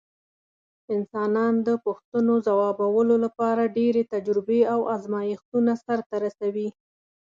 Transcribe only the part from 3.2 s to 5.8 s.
لپاره ډېرې تجربې او ازمېښتونه